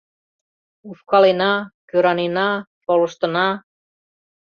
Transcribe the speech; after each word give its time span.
Ушкалена, 0.89 1.53
кӧранена, 1.89 2.49
шолыштына... 2.83 3.47